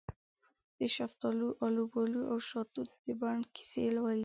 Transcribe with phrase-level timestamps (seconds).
[0.81, 4.19] دشفتالو، الوبالواودشاه توت د بڼ کیسې لولې